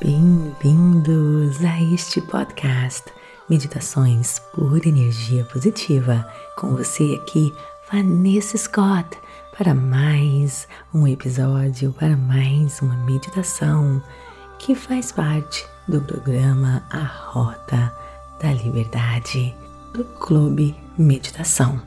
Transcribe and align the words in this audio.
Bem-vindos 0.00 1.64
a 1.64 1.82
este 1.92 2.20
podcast 2.20 3.02
Meditações 3.50 4.38
por 4.54 4.86
Energia 4.86 5.44
Positiva. 5.46 6.24
Com 6.56 6.76
você 6.76 7.20
aqui, 7.20 7.52
Vanessa 7.92 8.56
Scott, 8.56 9.18
para 9.56 9.74
mais 9.74 10.68
um 10.94 11.04
episódio, 11.04 11.92
para 11.94 12.16
mais 12.16 12.80
uma 12.80 12.94
meditação 12.98 14.00
que 14.60 14.72
faz 14.76 15.10
parte 15.10 15.66
do 15.88 16.00
programa 16.00 16.84
A 16.90 17.02
Rota 17.02 17.92
da 18.40 18.52
Liberdade 18.52 19.52
do 19.92 20.04
Clube 20.04 20.76
Meditação. 20.96 21.82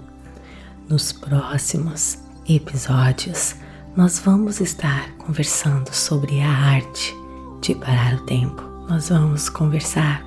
Nos 0.90 1.14
próximos 1.14 2.18
episódios, 2.46 3.56
nós 3.96 4.20
vamos 4.20 4.60
estar 4.60 5.14
conversando 5.14 5.94
sobre 5.94 6.42
a 6.42 6.50
arte 6.50 7.21
de 7.62 7.76
parar 7.76 8.16
o 8.16 8.22
tempo. 8.26 8.64
Nós 8.90 9.10
vamos 9.10 9.48
conversar 9.48 10.26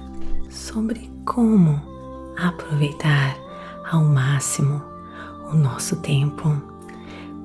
sobre 0.49 1.11
como 1.25 1.83
aproveitar 2.39 3.37
ao 3.91 4.05
máximo 4.05 4.81
o 5.51 5.55
nosso 5.55 5.97
tempo. 5.97 6.63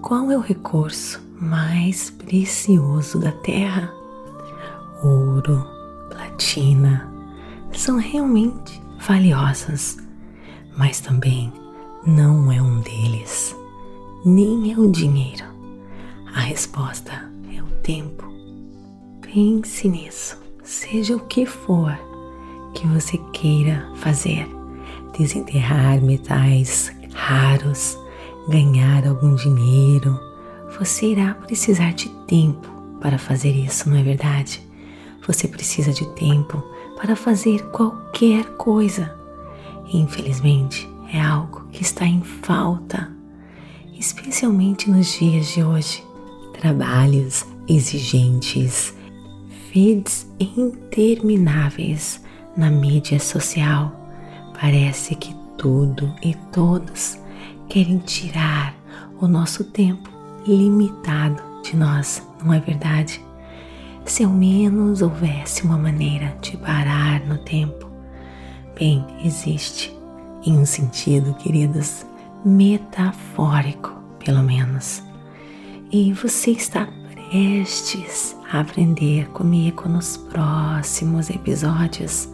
Qual 0.02 0.32
é 0.32 0.38
o 0.38 0.42
recurso 0.42 1.20
mais 1.42 2.12
precioso 2.12 3.20
da 3.20 3.32
Terra? 3.32 3.92
Ouro, 5.04 5.66
platina 6.10 7.12
são 7.74 7.98
realmente 7.98 8.80
valiosas, 9.00 9.98
mas 10.78 11.00
também 11.00 11.52
não 12.06 12.52
é 12.52 12.62
um 12.62 12.80
deles, 12.82 13.56
nem 14.24 14.72
é 14.72 14.78
o 14.78 14.92
dinheiro. 14.92 15.46
A 16.36 16.42
resposta 16.42 17.30
é 17.52 17.62
o 17.62 17.68
tempo. 17.82 18.29
Pense 19.32 19.88
nisso, 19.88 20.42
seja 20.64 21.16
o 21.16 21.20
que 21.20 21.46
for 21.46 21.96
que 22.74 22.88
você 22.88 23.16
queira 23.32 23.88
fazer. 23.98 24.48
Desenterrar 25.16 26.02
metais 26.02 26.92
raros, 27.14 27.96
ganhar 28.48 29.06
algum 29.08 29.36
dinheiro. 29.36 30.20
Você 30.80 31.12
irá 31.12 31.36
precisar 31.36 31.94
de 31.94 32.10
tempo 32.26 32.68
para 33.00 33.20
fazer 33.20 33.52
isso, 33.52 33.88
não 33.88 33.98
é 33.98 34.02
verdade? 34.02 34.68
Você 35.28 35.48
precisa 35.48 35.94
de 35.94 36.08
tempo 36.16 36.64
para 37.00 37.16
fazer 37.16 37.62
qualquer 37.70 38.46
coisa. 38.58 39.16
Infelizmente, 39.94 40.90
é 41.14 41.22
algo 41.22 41.68
que 41.72 41.84
está 41.84 42.04
em 42.04 42.24
falta, 42.24 43.12
especialmente 43.94 44.90
nos 44.90 45.20
dias 45.20 45.50
de 45.50 45.64
hoje. 45.64 46.04
Trabalhos 46.60 47.46
exigentes, 47.68 48.98
feeds 49.72 50.28
intermináveis 50.40 52.22
na 52.58 52.72
mídia 52.72 53.20
social. 53.20 53.94
Parece 54.60 55.16
que 55.16 55.34
tudo 55.58 56.14
e 56.24 56.34
todos 56.52 57.18
querem 57.68 58.00
tirar 58.00 58.76
o 59.22 59.28
nosso 59.28 59.64
tempo 59.64 60.10
limitado 60.48 61.42
de 61.62 61.76
nós, 61.76 62.26
não 62.44 62.54
é 62.54 62.60
verdade? 62.60 63.24
Se 64.06 64.24
ao 64.24 64.32
menos 64.32 65.04
houvesse 65.04 65.64
uma 65.64 65.78
maneira 65.78 66.36
de 66.42 66.58
parar 66.58 67.22
no 67.28 67.38
tempo. 67.38 67.88
Bem, 68.78 69.06
existe, 69.24 69.96
em 70.44 70.58
um 70.58 70.66
sentido, 70.66 71.36
queridos, 71.36 72.06
metafórico, 72.44 73.92
pelo 74.24 74.42
menos. 74.42 75.04
E 75.92 76.12
você 76.14 76.52
está 76.52 76.88
prestes 77.14 78.39
aprender 78.52 79.30
comigo 79.30 79.88
nos 79.88 80.18
próximos 80.18 81.30
episódios. 81.30 82.30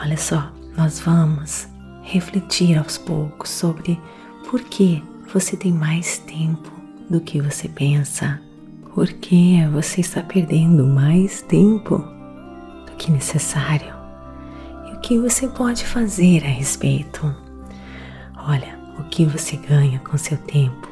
Olha 0.00 0.16
só, 0.16 0.52
nós 0.76 1.00
vamos 1.00 1.66
refletir 2.02 2.78
aos 2.78 2.96
poucos 2.96 3.50
sobre 3.50 4.00
por 4.48 4.60
que 4.62 5.02
você 5.32 5.56
tem 5.56 5.72
mais 5.72 6.18
tempo 6.18 6.70
do 7.10 7.20
que 7.20 7.40
você 7.40 7.68
pensa. 7.68 8.40
Por 8.94 9.08
que 9.08 9.66
você 9.72 10.00
está 10.00 10.22
perdendo 10.22 10.86
mais 10.86 11.42
tempo 11.42 11.98
do 12.86 12.92
que 12.96 13.10
necessário? 13.10 13.94
E 14.88 14.94
o 14.94 15.00
que 15.00 15.18
você 15.18 15.48
pode 15.48 15.84
fazer 15.84 16.44
a 16.44 16.48
respeito? 16.48 17.34
Olha, 18.36 18.78
o 18.98 19.04
que 19.04 19.24
você 19.24 19.56
ganha 19.56 19.98
com 19.98 20.16
seu 20.16 20.38
tempo 20.38 20.88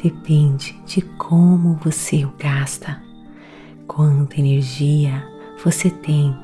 depende 0.00 0.80
de 0.86 1.02
como 1.02 1.74
você 1.82 2.24
o 2.24 2.32
gasta, 2.38 3.02
quanta 3.96 4.38
energia 4.38 5.26
você 5.64 5.88
tem 5.88 6.36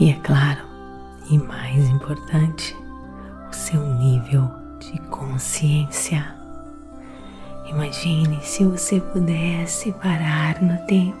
e, 0.00 0.10
é 0.10 0.14
claro, 0.14 0.58
e 1.30 1.38
mais 1.38 1.88
importante, 1.88 2.76
o 3.48 3.54
seu 3.54 3.80
nível 3.94 4.50
de 4.80 5.00
consciência. 5.02 6.34
Imagine 7.68 8.40
se 8.42 8.64
você 8.64 9.00
pudesse 9.00 9.92
parar 9.92 10.60
no 10.60 10.76
tempo, 10.86 11.16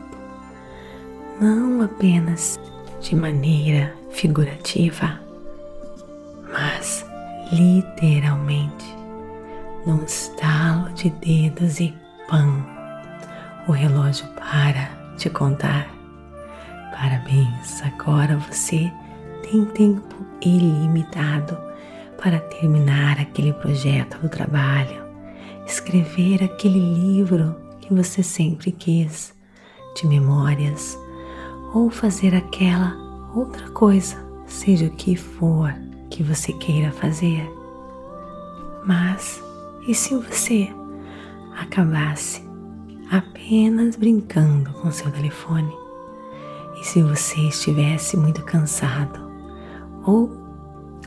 não 1.40 1.80
apenas 1.82 2.58
de 3.00 3.14
maneira 3.14 3.94
figurativa, 4.10 5.20
mas 6.50 7.06
literalmente 7.52 8.96
num 9.86 10.02
estalo 10.04 10.90
de 10.94 11.08
dedos 11.10 11.78
e 11.78 11.94
pam, 12.28 12.66
o 13.68 13.72
relógio 13.72 14.26
para 14.30 14.99
de 15.20 15.28
contar. 15.30 15.86
Parabéns, 16.92 17.82
agora 17.82 18.38
você 18.38 18.90
tem 19.42 19.64
tempo 19.66 20.14
ilimitado 20.40 21.58
para 22.16 22.40
terminar 22.40 23.20
aquele 23.20 23.52
projeto 23.52 24.18
do 24.18 24.28
trabalho, 24.28 25.04
escrever 25.66 26.42
aquele 26.42 26.80
livro 26.80 27.54
que 27.80 27.92
você 27.92 28.22
sempre 28.22 28.72
quis, 28.72 29.34
de 29.94 30.06
memórias, 30.06 30.98
ou 31.74 31.90
fazer 31.90 32.34
aquela 32.34 32.96
outra 33.34 33.68
coisa, 33.70 34.16
seja 34.46 34.86
o 34.86 34.90
que 34.90 35.16
for 35.16 35.74
que 36.08 36.22
você 36.22 36.52
queira 36.54 36.90
fazer. 36.92 37.46
Mas 38.86 39.42
e 39.86 39.94
se 39.94 40.14
você 40.14 40.68
acabasse 41.58 42.49
apenas 43.10 43.96
brincando 43.96 44.70
com 44.74 44.90
seu 44.92 45.10
telefone? 45.10 45.74
E 46.80 46.84
se 46.84 47.02
você 47.02 47.40
estivesse 47.48 48.16
muito 48.16 48.42
cansado 48.44 49.18
ou 50.06 50.30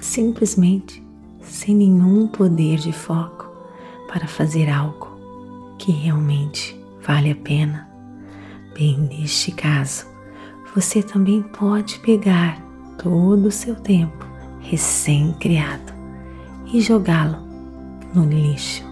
simplesmente 0.02 1.02
sem 1.42 1.74
nenhum 1.74 2.28
poder 2.28 2.78
de 2.78 2.92
foco 2.92 3.50
para 4.08 4.28
fazer 4.28 4.70
algo 4.70 5.18
que 5.80 5.92
realmente 5.92 6.78
vale 7.02 7.32
a 7.32 7.36
pena? 7.36 7.90
Bem, 8.78 9.00
neste 9.00 9.52
caso, 9.52 10.06
você 10.76 11.02
também 11.02 11.42
pode 11.42 12.00
pegar 12.00 12.62
todo 13.02 13.48
o 13.48 13.52
seu 13.52 13.76
tempo 13.76 14.26
recém-criado 14.60 15.94
e 16.74 16.82
jogá-lo 16.82 17.38
no 18.14 18.26
lixo. 18.26 18.84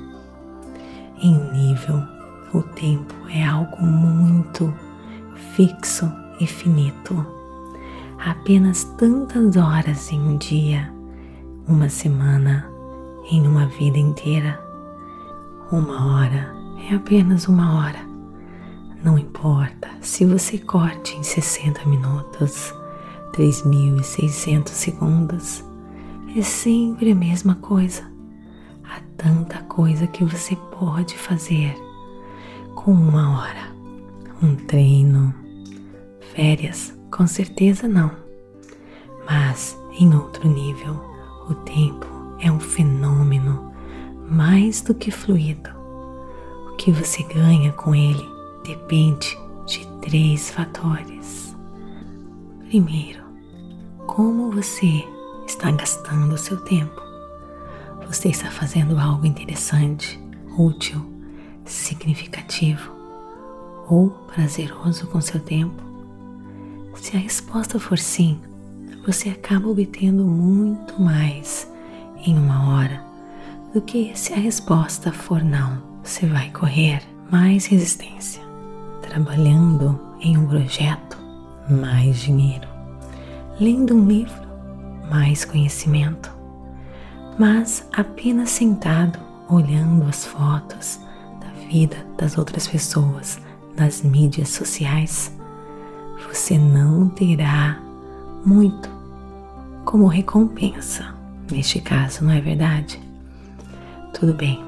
Em 1.22 1.34
nível, 1.52 2.21
o 2.54 2.62
tempo 2.62 3.14
é 3.30 3.44
algo 3.46 3.82
muito 3.82 4.74
fixo 5.56 6.12
e 6.40 6.46
finito. 6.46 7.26
Apenas 8.18 8.84
tantas 8.98 9.56
horas 9.58 10.12
em 10.12 10.20
um 10.20 10.38
dia, 10.38 10.94
uma 11.68 11.90
semana, 11.90 12.70
em 13.30 13.48
uma 13.48 13.66
vida 13.68 13.98
inteira. 13.98 14.60
Uma 15.72 16.18
hora 16.18 16.54
é 16.90 16.96
apenas 16.96 17.48
uma 17.48 17.80
hora. 17.80 18.00
Não 19.04 19.18
importa 19.18 19.90
se 20.02 20.26
você 20.26 20.58
corte 20.58 21.18
em 21.18 21.24
60 21.24 21.86
minutos, 21.86 22.74
3.600 23.34 24.68
segundos, 24.70 25.64
é 26.36 26.42
sempre 26.42 27.12
a 27.12 27.16
mesma 27.16 27.56
coisa. 27.56 28.04
Há 28.84 29.00
tanta 29.18 29.60
coisa 29.64 30.06
que 30.06 30.24
você 30.24 30.56
pode 30.78 31.18
fazer 31.18 31.76
com 32.76 32.92
uma 32.92 33.40
hora. 33.40 33.72
Um 34.42 34.56
treino, 34.56 35.34
férias, 36.34 36.98
com 37.12 37.28
certeza 37.28 37.88
não. 37.88 38.12
Mas 39.26 39.78
em 40.00 40.14
outro 40.16 40.48
nível, 40.48 40.94
o 41.50 41.56
tempo 41.56 42.08
é 42.40 42.52
um 42.52 42.60
fenômeno 42.60 43.72
mais 44.30 44.82
do 44.82 44.94
que 44.94 45.12
fluido. 45.12 45.70
O 46.72 46.76
que 46.78 46.92
você 46.92 47.24
ganha 47.24 47.72
com 47.74 47.94
ele 47.94 48.28
depende 48.66 49.38
de 49.68 49.86
três 50.02 50.50
fatores. 50.50 51.56
Primeiro, 52.68 53.22
como 54.08 54.52
você 54.52 55.06
está 55.46 55.72
gastando 55.72 56.34
o 56.34 56.38
seu 56.38 56.58
tempo. 56.62 57.02
Você 58.08 58.30
está 58.30 58.50
fazendo 58.50 59.00
algo 59.00 59.26
interessante, 59.26 60.20
útil, 60.58 61.11
significativo 61.72 62.92
ou 63.88 64.10
prazeroso 64.34 65.08
com 65.08 65.20
seu 65.22 65.40
tempo? 65.40 65.82
Se 66.96 67.16
a 67.18 67.20
resposta 67.20 67.80
for 67.80 67.98
sim, 67.98 68.40
você 69.06 69.30
acaba 69.30 69.70
obtendo 69.70 70.24
muito 70.24 71.02
mais 71.02 71.68
em 72.26 72.38
uma 72.38 72.74
hora 72.74 73.04
do 73.74 73.82
que 73.82 74.12
se 74.16 74.34
a 74.34 74.38
resposta 74.38 75.12
for 75.12 75.44
não. 75.44 75.82
Você 76.04 76.28
vai 76.28 76.50
correr 76.52 77.02
mais 77.32 77.66
resistência, 77.66 78.42
trabalhando 79.02 80.00
em 80.20 80.38
um 80.38 80.48
projeto, 80.48 81.18
mais 81.70 82.20
dinheiro, 82.20 82.68
lendo 83.60 83.96
um 83.96 84.08
livro, 84.08 84.42
mais 85.10 85.46
conhecimento, 85.46 86.32
mas 87.40 87.88
apenas 87.94 88.50
sentado 88.50 89.20
olhando 89.50 90.08
as 90.08 90.26
fotos 90.26 91.00
vida 91.72 92.06
das 92.18 92.38
outras 92.38 92.68
pessoas 92.68 93.40
nas 93.78 94.02
mídias 94.02 94.50
sociais, 94.50 95.34
você 96.28 96.58
não 96.58 97.08
terá 97.08 97.80
muito 98.46 98.90
como 99.86 100.06
recompensa. 100.08 101.16
Neste 101.50 101.80
caso, 101.80 102.26
não 102.26 102.34
é 102.34 102.42
verdade? 102.42 103.02
Tudo 104.14 104.34
bem. 104.34 104.62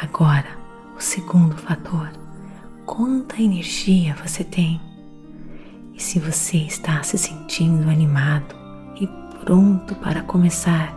Agora, 0.00 0.46
o 0.94 1.00
segundo 1.00 1.56
fator. 1.56 2.10
Quanta 2.84 3.40
energia 3.40 4.14
você 4.22 4.44
tem? 4.44 4.80
E 5.94 6.02
se 6.02 6.18
você 6.18 6.58
está 6.58 7.02
se 7.02 7.16
sentindo 7.16 7.88
animado 7.88 8.54
e 9.00 9.06
pronto 9.42 9.94
para 9.96 10.22
começar, 10.22 10.94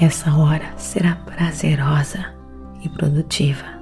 essa 0.00 0.34
hora 0.34 0.72
será 0.78 1.16
prazerosa 1.16 2.34
e 2.82 2.88
produtiva. 2.88 3.77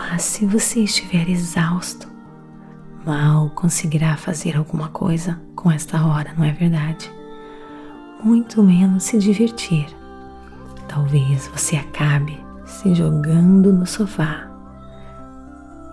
Mas 0.00 0.22
se 0.22 0.46
você 0.46 0.80
estiver 0.80 1.28
exausto, 1.28 2.08
mal 3.04 3.50
conseguirá 3.50 4.16
fazer 4.16 4.56
alguma 4.56 4.88
coisa 4.88 5.38
com 5.54 5.70
esta 5.70 6.02
hora, 6.02 6.32
não 6.38 6.44
é 6.44 6.52
verdade? 6.52 7.12
Muito 8.24 8.62
menos 8.62 9.04
se 9.04 9.18
divertir. 9.18 9.86
Talvez 10.88 11.48
você 11.48 11.76
acabe 11.76 12.42
se 12.64 12.94
jogando 12.94 13.74
no 13.74 13.86
sofá, 13.86 14.50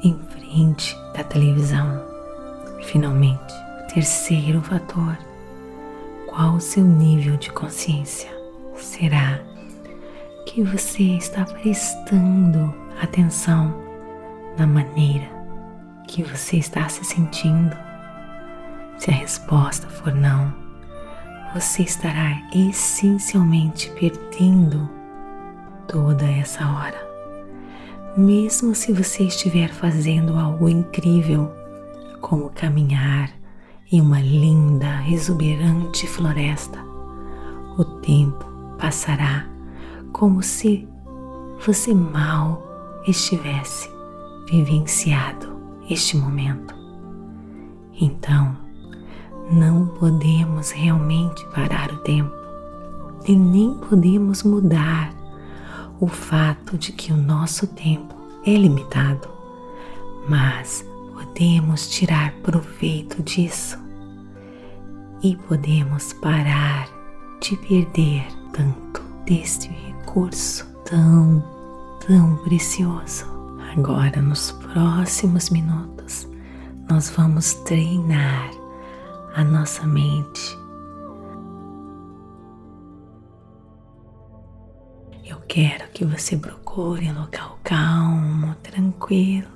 em 0.02 0.18
frente 0.30 0.98
da 1.14 1.24
televisão. 1.26 2.02
Finalmente, 2.84 3.54
o 3.84 3.94
terceiro 3.94 4.62
fator: 4.62 5.18
qual 6.28 6.56
o 6.56 6.62
seu 6.62 6.86
nível 6.86 7.36
de 7.36 7.52
consciência? 7.52 8.32
Será 8.78 9.42
que 10.46 10.64
você 10.64 11.04
está 11.18 11.44
prestando 11.44 12.74
atenção 13.02 13.87
na 14.58 14.66
maneira 14.66 15.28
que 16.08 16.24
você 16.24 16.58
está 16.58 16.90
se 16.90 17.04
sentindo? 17.06 17.76
Se 18.98 19.12
a 19.12 19.14
resposta 19.14 19.88
for 19.88 20.14
não, 20.14 20.54
você 21.54 21.84
estará 21.84 22.42
essencialmente 22.54 23.92
perdendo 23.92 24.90
toda 25.88 26.26
essa 26.26 26.66
hora. 26.68 27.08
Mesmo 28.18 28.74
se 28.74 28.92
você 28.92 29.24
estiver 29.24 29.70
fazendo 29.70 30.38
algo 30.38 30.68
incrível, 30.68 31.52
como 32.20 32.50
caminhar 32.50 33.30
em 33.92 34.02
uma 34.02 34.20
linda, 34.20 35.04
exuberante 35.08 36.08
floresta, 36.08 36.84
o 37.78 37.86
tempo 37.86 38.44
passará 38.80 39.46
como 40.12 40.42
se 40.42 40.88
você 41.66 41.94
mal 41.94 42.64
estivesse 43.08 43.97
vivenciado 44.48 45.58
este 45.90 46.18
momento. 46.18 46.76
Então, 48.00 48.56
não 49.52 49.88
podemos 49.88 50.72
realmente 50.72 51.46
parar 51.48 51.92
o 51.92 51.98
tempo 52.00 52.32
e 53.28 53.36
nem 53.36 53.74
podemos 53.74 54.44
mudar 54.44 55.14
o 56.00 56.08
fato 56.08 56.78
de 56.78 56.92
que 56.92 57.12
o 57.12 57.18
nosso 57.18 57.68
tempo 57.68 58.16
é 58.46 58.56
limitado, 58.56 59.28
mas 60.30 60.86
podemos 61.14 61.90
tirar 61.90 62.32
proveito 62.44 63.22
disso 63.24 63.78
e 65.24 65.36
podemos 65.48 66.14
parar 66.14 66.88
de 67.42 67.56
perder 67.58 68.26
tanto 68.54 69.02
deste 69.26 69.70
recurso 69.70 70.66
tão, 70.86 71.44
tão 72.06 72.38
precioso. 72.38 73.37
Agora, 73.78 74.24
nos 74.24 74.54
próximos 74.54 75.52
minutos, 75.52 76.28
nós 76.90 77.12
vamos 77.12 77.54
treinar 77.54 78.50
a 79.36 79.44
nossa 79.44 79.86
mente. 79.86 80.58
Eu 85.24 85.38
quero 85.48 85.92
que 85.92 86.04
você 86.04 86.36
procure 86.36 87.08
um 87.12 87.20
local 87.22 87.60
calmo, 87.64 88.56
tranquilo, 88.64 89.48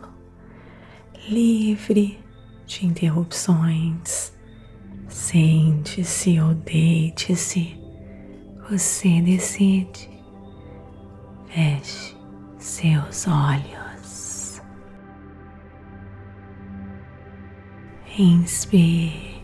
livre 1.28 2.20
de 2.68 2.86
interrupções. 2.86 4.34
Sente-se 5.08 6.40
ou 6.40 6.54
deite-se, 6.54 7.76
você 8.70 9.20
decide. 9.20 10.12
Feche 11.48 12.16
seus 12.60 13.26
olhos. 13.28 13.81
Inspire 18.18 19.42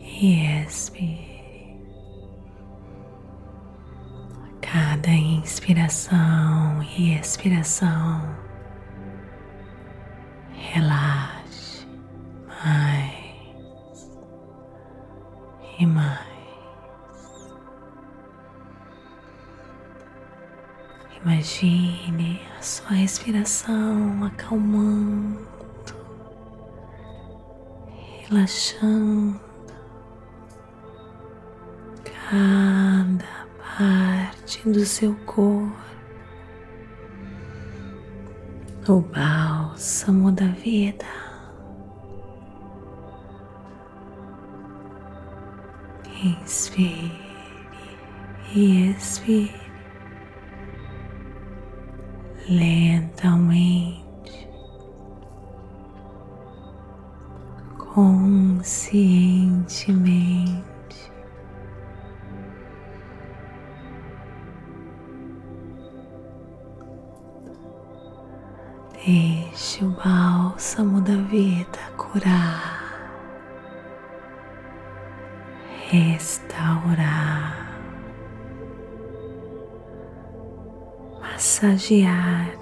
e 0.00 0.64
expire. 0.64 1.78
Cada 4.60 5.10
inspiração 5.10 6.82
e 6.98 7.14
expiração, 7.14 8.36
relaxe 10.52 11.86
mais 12.48 14.10
e 15.78 15.86
mais. 15.86 16.26
Imagine 21.22 22.40
a 22.58 22.62
sua 22.62 22.90
respiração 22.96 24.24
acalmando, 24.24 25.46
relaxando 28.28 29.40
cada 32.04 33.46
parte 33.78 34.68
do 34.68 34.84
seu 34.84 35.14
corpo, 35.26 35.76
o 38.88 39.00
bálsamo 39.00 40.32
da 40.32 40.46
vida. 40.46 41.06
Inspire 46.22 47.12
e 48.54 48.90
expire 48.90 49.66
lentamente, 52.48 54.05
conscientemente. 57.96 60.62
Deixe 68.92 69.82
o 69.82 69.90
bálsamo 69.92 71.00
da 71.00 71.16
vida 71.22 71.78
curar, 71.96 73.10
restaurar. 75.88 77.64
massagear 81.18 82.58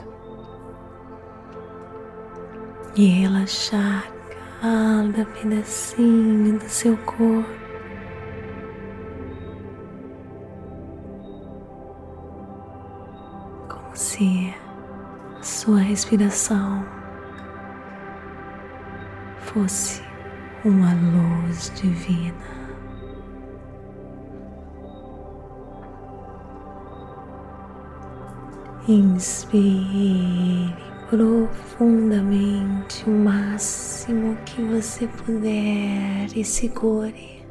e 2.97 3.07
relaxar 3.07 4.14
cada 4.65 5.27
pedacinho 5.27 6.59
do 6.59 6.69
seu 6.71 6.97
corpo. 6.97 7.45
Como 13.69 13.95
se 13.95 14.55
a 15.39 15.43
sua 15.43 15.81
respiração 15.81 16.83
fosse 19.39 20.03
uma 20.65 20.95
luz 20.95 21.71
divina. 21.75 22.33
Inspire 28.89 30.94
profundamente 31.17 33.09
o 33.09 33.11
máximo 33.11 34.37
que 34.45 34.61
você 34.63 35.07
puder 35.07 36.27
e 36.35 36.45
segure. 36.45 37.44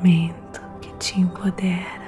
Momento 0.00 0.60
que 0.80 0.90
te 0.94 1.20
empodera. 1.20 2.00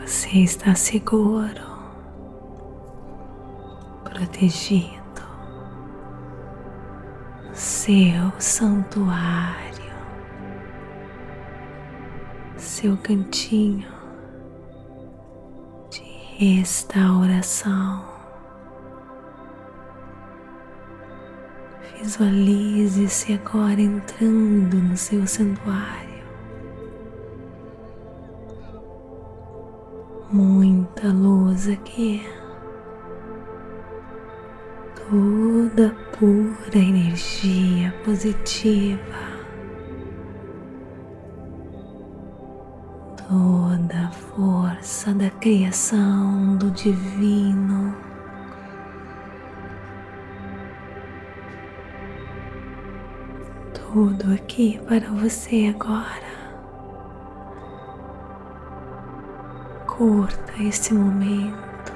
Você 0.00 0.38
está 0.38 0.74
seguro, 0.74 1.60
protegido, 4.04 4.98
seu 7.52 8.32
santuário, 8.38 9.92
seu 12.56 12.96
cantinho 12.96 13.92
de 15.90 16.02
restauração. 16.38 18.17
Visualize-se 22.08 23.34
agora 23.34 23.78
entrando 23.78 24.78
no 24.78 24.96
seu 24.96 25.26
santuário. 25.26 26.24
Muita 30.32 31.08
luz 31.08 31.68
aqui. 31.68 32.26
Toda 34.96 35.94
pura 36.18 36.78
energia 36.78 37.92
positiva. 38.02 39.28
Toda 43.28 44.10
força 44.12 45.12
da 45.12 45.28
criação 45.28 46.56
do 46.56 46.70
divino 46.70 48.07
tudo 53.92 54.34
aqui 54.34 54.78
para 54.86 55.08
você 55.12 55.74
agora. 55.74 56.28
Curta 59.86 60.62
esse 60.62 60.92
momento. 60.92 61.92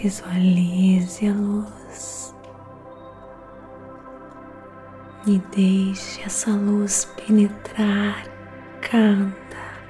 Visualize 0.00 1.28
a 1.28 1.32
luz 1.32 2.34
e 5.26 5.38
deixe 5.54 6.22
essa 6.22 6.50
luz 6.50 7.04
penetrar 7.26 8.24
cada 8.80 9.36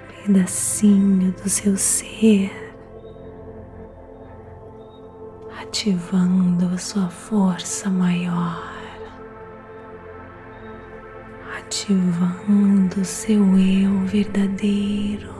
pedacinho 0.09 1.33
do 1.33 1.49
seu 1.49 1.77
ser. 1.77 2.62
Ativando 5.83 6.73
a 6.73 6.79
sua 6.79 7.09
força 7.09 7.91
maior, 7.91 8.63
ativando 11.59 13.05
seu 13.05 13.43
eu 13.59 13.99
verdadeiro. 14.07 15.35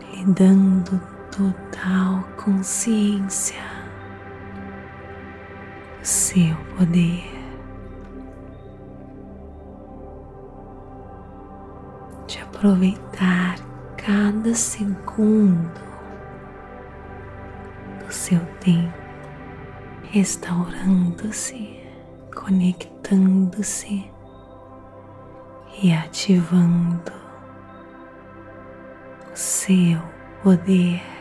Lhe 0.00 0.24
dando 0.32 0.98
total 1.36 2.24
consciência 2.42 3.60
seu 6.02 6.56
poder. 6.78 7.36
de 12.26 12.40
aproveitar 12.40 13.67
cada 14.08 14.54
segundo 14.54 15.82
do 18.02 18.10
seu 18.10 18.40
tempo, 18.58 18.96
restaurando-se, 20.10 21.78
conectando-se 22.34 24.10
e 25.82 25.92
ativando 25.92 27.12
o 29.30 29.36
seu 29.36 30.00
poder. 30.42 31.17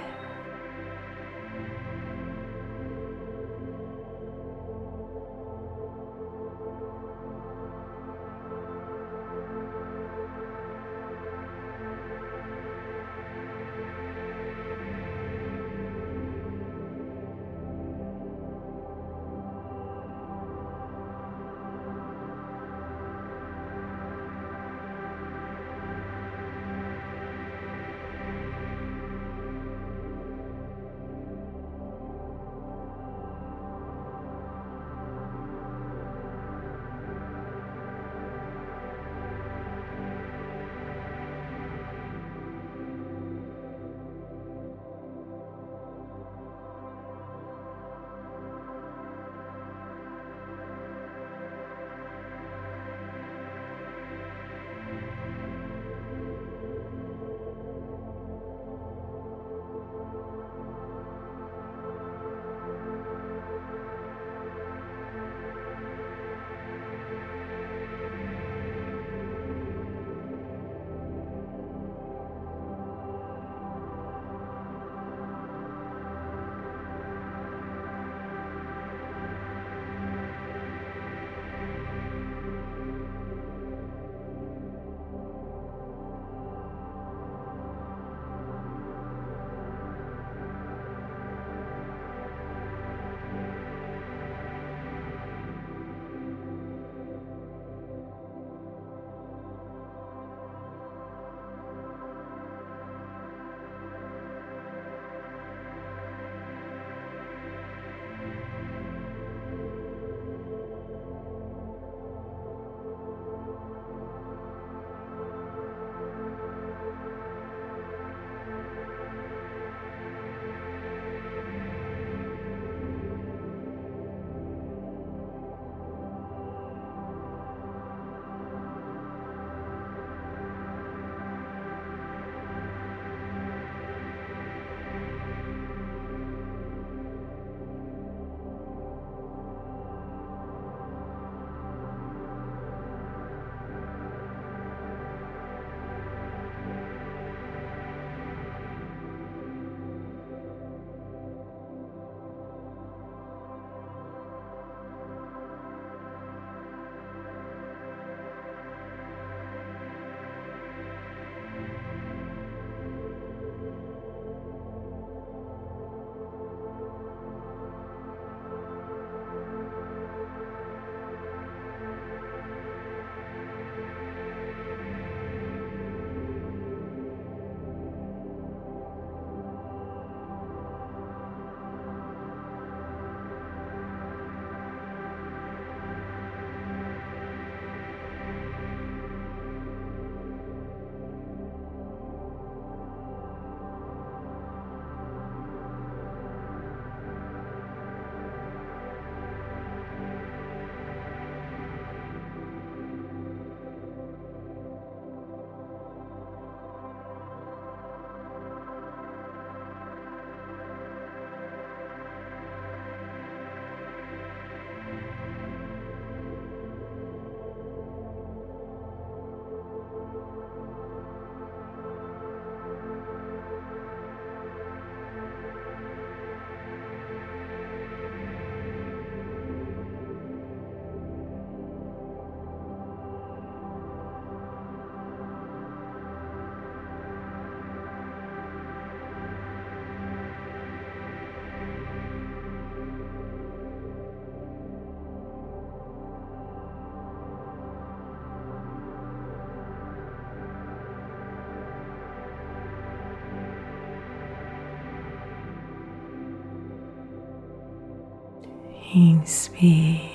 Inspire 259.00 260.10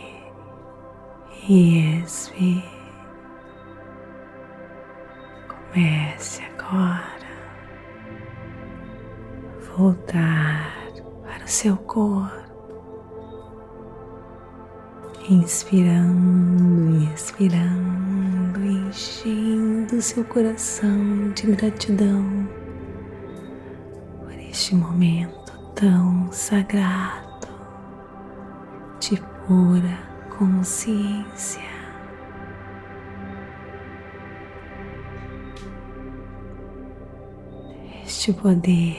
e 1.49 2.01
expire. 2.03 2.65
Comece 5.47 6.43
agora 6.43 7.29
voltar 9.77 10.75
para 11.23 11.45
o 11.45 11.49
seu 11.49 11.77
corpo, 11.77 12.43
inspirando 15.31 16.97
e 16.97 17.15
expirando, 17.15 18.65
enchendo 18.65 20.03
seu 20.03 20.25
coração 20.25 21.31
de 21.37 21.47
gratidão 21.53 22.49
por 24.19 24.33
este 24.41 24.75
momento 24.75 25.53
tão 25.73 26.33
sagrado 26.33 27.22
de 29.03 29.17
pura 29.17 29.99
consciência. 30.39 31.61
Este 38.05 38.33
poder 38.33 38.97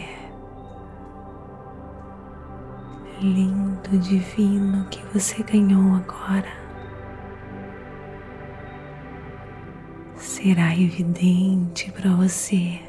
lindo, 3.22 3.98
divino 3.98 4.86
que 4.90 5.02
você 5.18 5.42
ganhou 5.44 5.96
agora 5.96 6.52
será 10.18 10.76
evidente 10.76 11.90
para 11.94 12.14
você. 12.14 12.82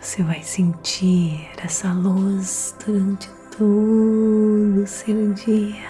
Você 0.00 0.22
vai 0.22 0.40
sentir 0.44 1.50
essa 1.60 1.92
luz 1.92 2.76
durante 2.86 3.39
todo 3.56 4.82
o 4.82 4.86
seu 4.86 5.32
dia, 5.32 5.88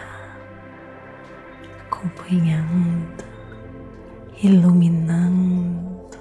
acompanhando, 1.87 3.25
iluminando, 4.42 6.18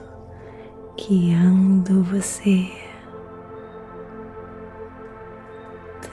guiando 0.97 2.03
você, 2.03 2.69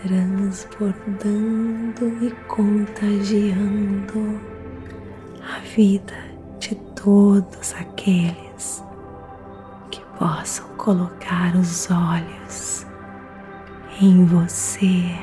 transbordando 0.02 2.24
e 2.24 2.30
contagiando 2.46 4.40
a 5.42 5.58
vida 5.60 6.14
de 6.58 6.74
todos 6.94 7.74
aqueles 7.74 8.84
que 9.90 10.00
possam 10.18 10.66
colocar 10.76 11.54
os 11.56 11.90
olhos 11.90 12.85
em 14.00 14.24
você. 14.24 15.16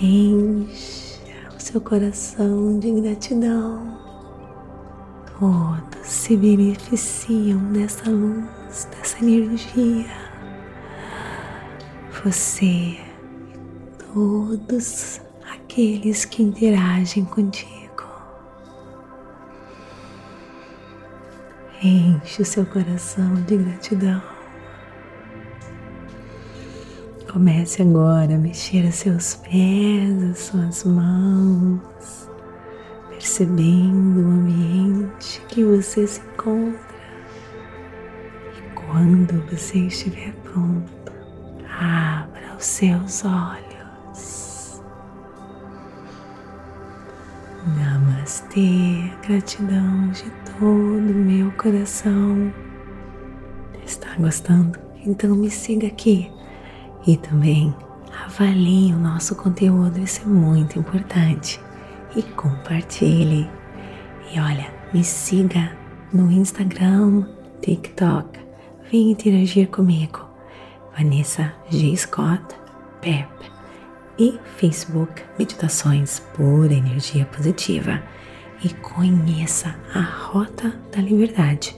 Encha 0.00 1.48
o 1.54 1.60
seu 1.60 1.80
coração 1.80 2.78
de 2.78 3.00
gratidão. 3.00 3.98
Todos 5.38 6.06
se 6.06 6.36
beneficiam 6.36 7.60
dessa 7.72 8.08
luz, 8.08 8.88
dessa 8.90 9.18
energia. 9.24 10.06
Você, 12.24 12.98
todos 14.12 15.20
aqueles 15.52 16.24
que 16.24 16.42
interagem 16.42 17.24
contigo. 17.24 17.80
Enche 21.82 22.42
o 22.42 22.44
seu 22.44 22.66
coração 22.66 23.34
de 23.46 23.56
gratidão. 23.56 24.39
Comece 27.32 27.80
agora 27.80 28.34
a 28.34 28.38
mexer 28.38 28.84
os 28.88 28.96
seus 28.96 29.36
pés, 29.36 30.20
as 30.32 30.38
suas 30.40 30.82
mãos, 30.82 32.28
percebendo 33.08 34.20
o 34.20 34.30
ambiente 34.32 35.40
que 35.46 35.62
você 35.62 36.08
se 36.08 36.20
encontra. 36.20 36.80
E 38.58 38.74
quando 38.74 39.48
você 39.48 39.78
estiver 39.78 40.32
pronto, 40.42 41.12
abra 41.78 42.56
os 42.58 42.64
seus 42.64 43.24
olhos. 43.24 44.82
Namastê, 47.78 49.08
gratidão 49.24 50.08
de 50.08 50.28
todo 50.58 51.12
o 51.12 51.14
meu 51.14 51.52
coração. 51.52 52.52
Está 53.86 54.16
gostando? 54.16 54.76
Então 55.06 55.36
me 55.36 55.48
siga 55.48 55.86
aqui 55.86 56.39
e 57.06 57.16
também 57.16 57.74
avalie 58.24 58.92
o 58.92 58.98
nosso 58.98 59.34
conteúdo, 59.34 59.98
isso 59.98 60.22
é 60.22 60.26
muito 60.26 60.78
importante. 60.78 61.60
E 62.14 62.22
compartilhe. 62.22 63.48
E 64.32 64.40
olha, 64.40 64.72
me 64.92 65.04
siga 65.04 65.76
no 66.12 66.30
Instagram, 66.30 67.24
TikTok. 67.62 68.38
Vem 68.90 69.12
interagir 69.12 69.68
comigo. 69.68 70.28
Vanessa 70.96 71.52
G. 71.68 71.96
Scott 71.96 72.42
Pep. 73.00 73.28
E 74.18 74.38
Facebook 74.56 75.22
Meditações 75.38 76.20
por 76.34 76.70
Energia 76.70 77.24
Positiva. 77.26 78.02
E 78.62 78.68
conheça 78.74 79.74
a 79.94 80.00
Rota 80.00 80.78
da 80.94 81.00
Liberdade, 81.00 81.74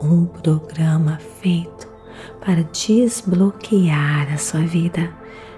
um 0.00 0.26
programa 0.26 1.18
feito 1.40 1.93
para 2.40 2.64
desbloquear 2.64 4.32
a 4.32 4.38
sua 4.38 4.60
vida, 4.60 5.10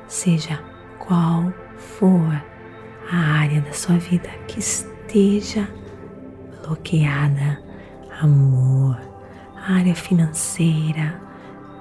seja 0.06 0.58
qual 0.98 1.52
for 1.76 2.42
a 3.10 3.16
área 3.16 3.60
da 3.60 3.72
sua 3.72 3.98
vida 3.98 4.28
que 4.48 4.58
esteja 4.58 5.68
bloqueada, 6.62 7.60
amor, 8.20 8.98
área 9.68 9.94
financeira, 9.94 11.20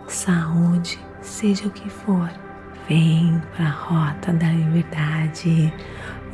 saúde, 0.08 1.00
seja 1.22 1.68
o 1.68 1.72
que 1.72 1.90
for, 1.90 2.30
vem 2.88 3.42
para 3.56 3.66
a 3.66 3.72
Rota 3.72 4.34
da 4.34 4.48
Liberdade, 4.48 5.74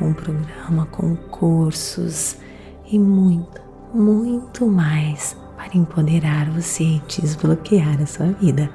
um 0.00 0.12
programa 0.12 0.86
com 0.86 1.16
cursos 1.16 2.38
e 2.86 2.98
muito, 2.98 3.60
muito 3.94 4.66
mais 4.66 5.36
para 5.62 5.78
empoderar 5.78 6.50
você 6.50 6.82
e 6.82 7.02
desbloquear 7.06 8.02
a 8.02 8.06
sua 8.06 8.26
vida. 8.32 8.68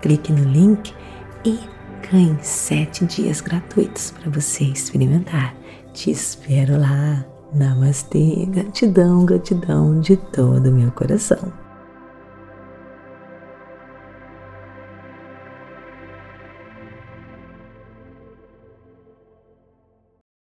Clique 0.00 0.32
no 0.32 0.44
link 0.50 0.94
e 1.44 1.58
ganhe 2.10 2.38
sete 2.40 3.04
dias 3.04 3.42
gratuitos 3.42 4.10
para 4.12 4.30
você 4.30 4.64
experimentar. 4.64 5.54
Te 5.92 6.10
espero 6.10 6.80
lá. 6.80 7.24
Namastê, 7.52 8.46
gratidão, 8.46 9.26
gratidão 9.26 10.00
de 10.00 10.16
todo 10.16 10.70
o 10.70 10.72
meu 10.72 10.90
coração. 10.92 11.52